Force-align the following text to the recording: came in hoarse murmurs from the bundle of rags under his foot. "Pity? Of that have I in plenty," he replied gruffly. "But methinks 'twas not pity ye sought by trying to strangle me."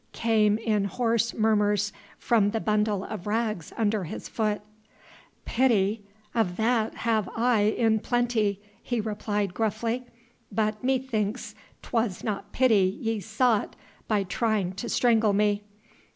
came 0.13 0.57
in 0.57 0.85
hoarse 0.85 1.31
murmurs 1.31 1.93
from 2.17 2.49
the 2.49 2.59
bundle 2.59 3.03
of 3.03 3.27
rags 3.27 3.71
under 3.77 4.05
his 4.05 4.27
foot. 4.27 4.61
"Pity? 5.45 6.01
Of 6.33 6.57
that 6.57 6.95
have 7.05 7.29
I 7.35 7.65
in 7.77 7.99
plenty," 7.99 8.59
he 8.81 8.99
replied 8.99 9.53
gruffly. 9.53 10.07
"But 10.51 10.83
methinks 10.83 11.53
'twas 11.83 12.23
not 12.23 12.51
pity 12.51 12.97
ye 12.99 13.19
sought 13.19 13.75
by 14.07 14.23
trying 14.23 14.71
to 14.77 14.89
strangle 14.89 15.33
me." 15.33 15.61